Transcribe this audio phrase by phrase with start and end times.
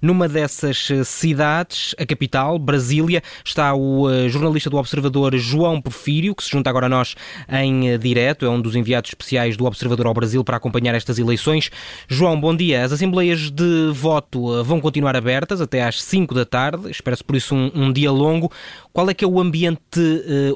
[0.00, 6.34] Numa dessas eh, cidades, a capital, Brasília, está o uh, jornalista do Observador João Porfírio,
[6.34, 7.16] que se junta agora a nós
[7.48, 11.18] em uh, direto, é um dos enviados especiais do Observador ao Brasil para acompanhar estas
[11.18, 11.70] eleições.
[12.06, 12.84] João, bom dia.
[12.84, 17.54] As assembleias de voto vão continuar abertas até às 5 da tarde, espera-se por isso
[17.54, 18.52] um, um, dia longo.
[18.92, 20.00] Qual é que é o ambiente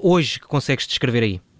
[0.02, 1.51] hoje que consegues descrever aí?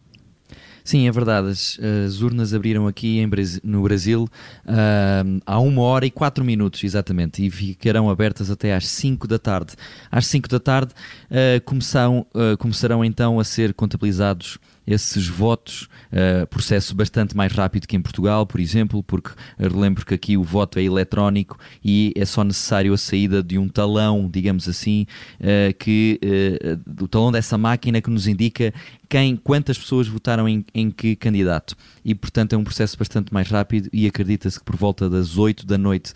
[0.85, 1.49] Sim, é verdade.
[1.49, 3.27] As, as urnas abriram aqui
[3.63, 4.29] no Brasil
[4.67, 9.39] uh, há uma hora e quatro minutos, exatamente, e ficarão abertas até às 5 da
[9.39, 9.75] tarde.
[10.11, 10.93] Às 5 da tarde
[11.31, 17.87] uh, começam, uh, começarão então a ser contabilizados esses votos, uh, processo bastante mais rápido
[17.87, 22.25] que em Portugal, por exemplo, porque relembro que aqui o voto é eletrónico e é
[22.25, 25.07] só necessário a saída de um talão, digamos assim,
[25.41, 28.73] uh, que uh, o talão dessa máquina que nos indica
[29.09, 31.77] quem, quantas pessoas votaram em, em que candidato.
[32.05, 35.67] E portanto é um processo bastante mais rápido e acredita-se que por volta das 8
[35.67, 36.15] da noite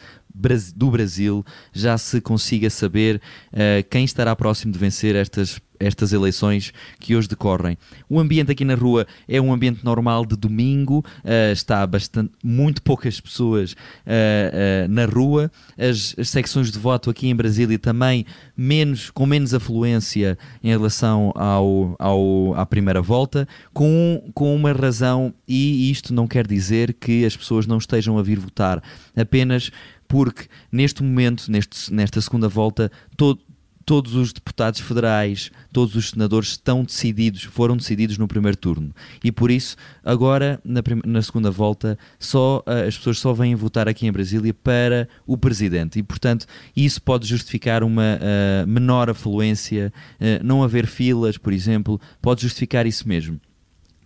[0.75, 3.21] do Brasil já se consiga saber
[3.53, 7.77] uh, quem estará próximo de vencer estas estas eleições que hoje decorrem.
[8.09, 12.83] O ambiente aqui na rua é um ambiente normal de domingo, uh, está bastante, muito
[12.83, 18.27] poucas pessoas uh, uh, na rua, as, as, secções de voto aqui em Brasília também
[18.57, 25.33] menos, com menos afluência em relação ao, ao, à primeira volta, com, com uma razão,
[25.47, 28.83] e isto não quer dizer que as pessoas não estejam a vir votar,
[29.17, 29.71] apenas
[30.09, 33.41] porque neste momento, neste, nesta segunda volta, todo,
[33.87, 38.93] todos os deputados federais, todos os senadores estão decididos, foram decididos no primeiro turno.
[39.23, 43.89] E por isso, agora, na, na segunda volta, só uh, as pessoas só vêm votar
[43.89, 46.01] aqui em Brasília para o presidente.
[46.01, 46.47] E, portanto,
[46.77, 52.87] isso pode justificar uma uh, menor afluência, uh, não haver filas, por exemplo, pode justificar
[52.87, 53.41] isso mesmo.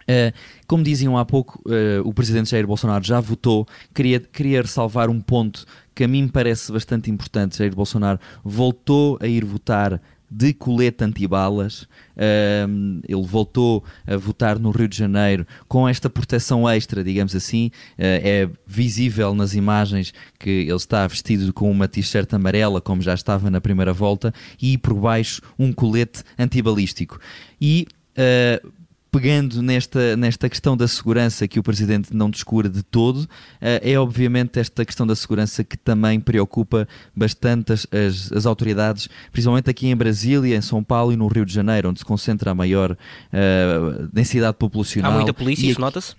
[0.03, 0.33] Uh,
[0.67, 3.67] como diziam há pouco, uh, o presidente Jair Bolsonaro já votou.
[3.95, 7.59] Queria, queria ressalvar um ponto que a mim parece bastante importante.
[7.59, 11.83] Jair Bolsonaro voltou a ir votar de colete antibalas.
[12.17, 17.67] Uh, ele voltou a votar no Rio de Janeiro com esta proteção extra, digamos assim.
[17.99, 23.15] Uh, é visível nas imagens que ele está vestido com uma t-shirt amarela, como já
[23.15, 24.32] estava na primeira volta,
[24.62, 27.19] e por baixo um colete antibalístico.
[27.61, 28.80] E uh,
[29.10, 33.28] pegando nesta, nesta questão da segurança que o Presidente não descura de todo,
[33.60, 39.09] eh, é obviamente esta questão da segurança que também preocupa bastante as, as, as, autoridades,
[39.32, 42.53] principalmente aqui em Brasília, em São Paulo e no Rio de Janeiro, onde se concentra
[42.53, 45.12] a maior uh, densidade populacional.
[45.12, 46.15] Há muita polícia, isso nota-se?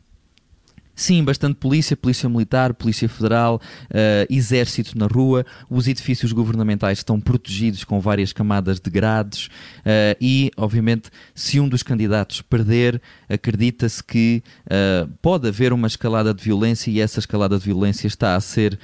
[1.01, 5.43] Sim, bastante polícia, polícia militar, polícia federal, uh, exército na rua.
[5.67, 11.67] Os edifícios governamentais estão protegidos com várias camadas de grades uh, e, obviamente, se um
[11.67, 17.57] dos candidatos perder, acredita-se que uh, pode haver uma escalada de violência e essa escalada
[17.57, 18.77] de violência está a ser,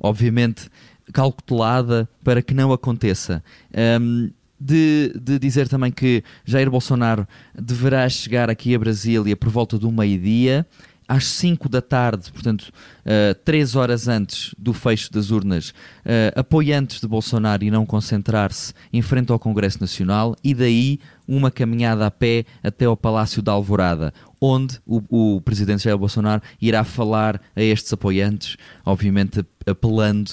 [0.00, 0.70] obviamente,
[1.12, 3.42] calculada para que não aconteça.
[4.00, 4.30] Um,
[4.60, 9.90] de, de, dizer também que Jair Bolsonaro deverá chegar aqui a Brasília por volta do
[9.90, 10.66] meio-dia,
[11.08, 12.70] às 5 da tarde, portanto,
[13.06, 19.00] uh, 3 horas antes do fecho das urnas, uh, apoiantes de Bolsonaro irão concentrar-se em
[19.00, 24.12] frente ao Congresso Nacional e daí uma caminhada a pé até ao Palácio da Alvorada,
[24.38, 30.32] onde o, o presidente Jair Bolsonaro irá falar a estes apoiantes, obviamente apelando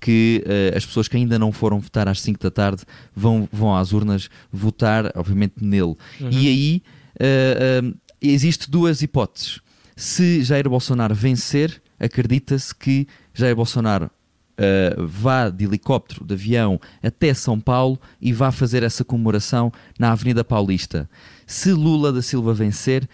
[0.00, 2.82] que uh, as pessoas que ainda não foram votar às 5 da tarde
[3.14, 5.96] vão, vão às urnas votar, obviamente, nele.
[6.20, 6.30] Uhum.
[6.30, 6.82] E aí
[7.20, 9.60] uh, uh, existe duas hipóteses.
[9.96, 14.10] Se Jair Bolsonaro vencer, acredita-se que Jair Bolsonaro
[14.56, 20.12] Uh, vá de helicóptero, de avião até São Paulo e vá fazer essa comemoração na
[20.12, 21.08] Avenida Paulista.
[21.46, 23.08] Se Lula da Silva vencer,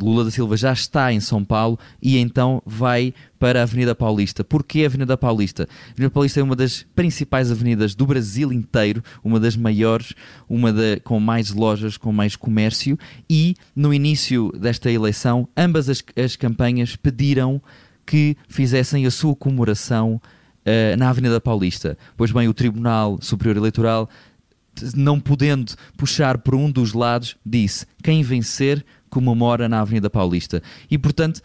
[0.00, 4.42] Lula da Silva já está em São Paulo e então vai para a Avenida Paulista.
[4.42, 5.68] Porquê a Avenida Paulista?
[5.70, 10.14] A Avenida Paulista é uma das principais avenidas do Brasil inteiro, uma das maiores,
[10.48, 16.02] uma da, com mais lojas, com mais comércio e no início desta eleição ambas as,
[16.16, 17.62] as campanhas pediram
[18.06, 20.20] que fizessem a sua comemoração
[20.62, 21.96] uh, na Avenida Paulista.
[22.16, 24.08] Pois bem, o Tribunal Superior Eleitoral,
[24.94, 30.62] não podendo puxar por um dos lados, disse: quem vencer comemora na Avenida Paulista.
[30.90, 31.40] E portanto.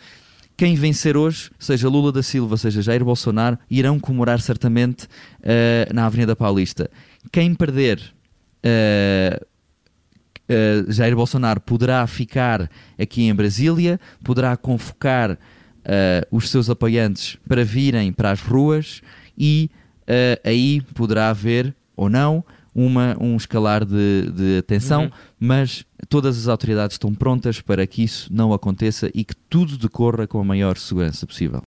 [0.59, 6.07] Quem vencer hoje, seja Lula da Silva, seja Jair Bolsonaro, irão comemorar certamente uh, na
[6.07, 6.89] Avenida Paulista.
[7.31, 8.01] Quem perder,
[8.65, 9.45] uh,
[10.50, 15.38] uh, Jair Bolsonaro poderá ficar aqui em Brasília, poderá convocar
[15.88, 19.01] uh, os seus apoiantes para virem para as ruas
[19.38, 22.44] e uh, aí poderá haver ou não
[22.75, 25.12] uma, um escalar de, de atenção, uhum.
[25.39, 30.28] mas todas as autoridades estão prontas para que isso não aconteça e que tudo decorra
[30.28, 31.63] com a maior segurança possível.